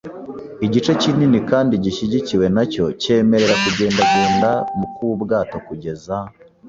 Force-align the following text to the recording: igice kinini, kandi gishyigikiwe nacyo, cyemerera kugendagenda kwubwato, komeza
igice 0.65 0.91
kinini, 1.01 1.39
kandi 1.51 1.73
gishyigikiwe 1.83 2.45
nacyo, 2.55 2.83
cyemerera 3.01 3.55
kugendagenda 3.63 4.49
kwubwato, 4.95 5.55
komeza 5.67 6.15